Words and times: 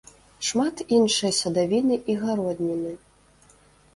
Шмат 0.47 0.79
іншай 0.99 1.33
садавіны 1.41 1.95
і 2.13 2.15
гародніны. 2.21 2.91